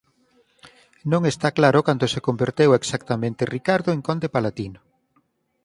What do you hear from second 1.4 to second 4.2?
claro cando se converteu exactamente Ricardo en